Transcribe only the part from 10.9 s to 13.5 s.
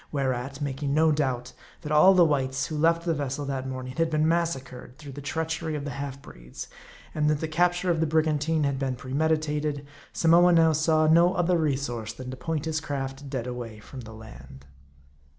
no other resource than to point his craft dead